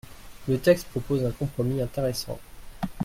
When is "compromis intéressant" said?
1.31-2.39